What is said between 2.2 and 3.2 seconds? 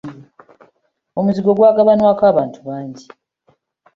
abantu bangi.